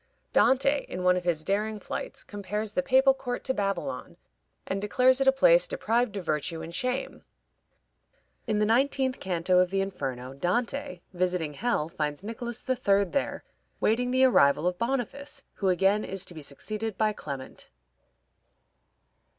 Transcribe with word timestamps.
Dante, 0.33 0.83
in 0.89 1.03
one 1.03 1.15
of 1.15 1.25
his 1.25 1.43
daring 1.43 1.79
flights, 1.79 2.23
compares 2.23 2.71
the 2.71 2.81
papal 2.81 3.13
court 3.13 3.43
to 3.43 3.53
Babylon, 3.53 4.17
and 4.65 4.81
declares 4.81 5.21
it 5.21 5.27
a 5.27 5.31
place 5.31 5.67
deprived 5.67 6.17
of 6.17 6.25
virtue 6.25 6.63
and 6.63 6.73
shame. 6.73 7.23
In 8.47 8.57
the 8.57 8.65
nineteenth 8.65 9.19
canto 9.19 9.59
of 9.59 9.69
the 9.69 9.79
Inferno, 9.79 10.33
Dante, 10.33 11.01
visiting 11.13 11.53
hell, 11.53 11.87
finds 11.87 12.23
Nicholas 12.23 12.65
III. 12.67 13.03
there 13.03 13.43
waiting 13.79 14.09
the 14.09 14.23
arrival 14.25 14.65
of 14.65 14.79
Boniface, 14.79 15.43
who 15.53 15.69
again 15.69 16.03
is 16.03 16.25
to 16.25 16.33
be 16.33 16.41
succeeded 16.41 16.97
by 16.97 17.13
Clement. 17.13 17.69